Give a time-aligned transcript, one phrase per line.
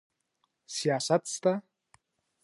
[0.75, 1.53] سیاست سته.